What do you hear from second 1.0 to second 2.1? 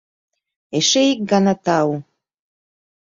ик гана тау.